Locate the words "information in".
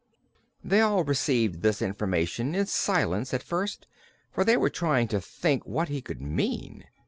1.79-2.65